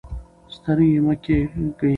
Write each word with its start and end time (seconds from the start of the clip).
سترګۍ 0.55 0.91
مه 1.05 1.15
کیږئ. 1.23 1.89